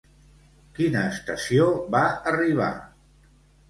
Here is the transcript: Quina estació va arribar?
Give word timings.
Quina 0.77 1.05
estació 1.11 1.69
va 1.99 2.05
arribar? 2.35 2.75